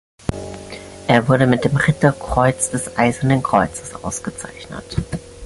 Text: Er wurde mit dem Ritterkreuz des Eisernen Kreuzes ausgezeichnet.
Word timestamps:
Er 1.07 1.27
wurde 1.29 1.45
mit 1.45 1.63
dem 1.63 1.75
Ritterkreuz 1.75 2.71
des 2.71 2.97
Eisernen 2.97 3.43
Kreuzes 3.43 3.93
ausgezeichnet. 4.03 4.97